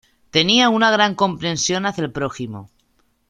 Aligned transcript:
Tenía 0.31 0.69
una 0.69 0.89
gran 0.89 1.13
comprensión 1.13 1.85
hacia 1.85 2.03
el 2.05 2.11
prójimo. 2.11 2.71